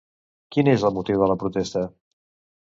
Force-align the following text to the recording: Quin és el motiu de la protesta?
Quin 0.55 0.71
és 0.73 0.85
el 0.89 0.93
motiu 0.95 1.19
de 1.25 1.27
la 1.33 1.37
protesta? 1.45 1.85